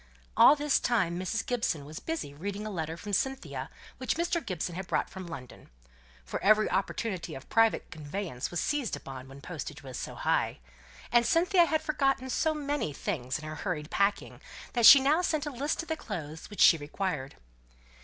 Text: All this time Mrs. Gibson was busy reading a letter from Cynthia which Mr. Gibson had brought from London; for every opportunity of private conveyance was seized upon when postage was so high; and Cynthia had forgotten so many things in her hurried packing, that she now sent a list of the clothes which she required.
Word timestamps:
All 0.35 0.55
this 0.55 0.79
time 0.79 1.19
Mrs. 1.19 1.45
Gibson 1.45 1.85
was 1.85 1.99
busy 1.99 2.33
reading 2.33 2.65
a 2.65 2.71
letter 2.71 2.97
from 2.97 3.13
Cynthia 3.13 3.69
which 3.99 4.15
Mr. 4.15 4.43
Gibson 4.43 4.73
had 4.73 4.87
brought 4.87 5.11
from 5.11 5.27
London; 5.27 5.69
for 6.25 6.43
every 6.43 6.67
opportunity 6.71 7.35
of 7.35 7.47
private 7.49 7.91
conveyance 7.91 8.49
was 8.49 8.59
seized 8.59 8.95
upon 8.95 9.27
when 9.27 9.41
postage 9.41 9.83
was 9.83 9.99
so 9.99 10.15
high; 10.15 10.57
and 11.11 11.23
Cynthia 11.23 11.65
had 11.67 11.83
forgotten 11.83 12.31
so 12.31 12.55
many 12.55 12.93
things 12.93 13.37
in 13.37 13.45
her 13.45 13.57
hurried 13.57 13.91
packing, 13.91 14.41
that 14.73 14.87
she 14.87 14.99
now 14.99 15.21
sent 15.21 15.45
a 15.45 15.51
list 15.51 15.83
of 15.83 15.87
the 15.87 15.95
clothes 15.95 16.49
which 16.49 16.61
she 16.61 16.77
required. 16.79 17.35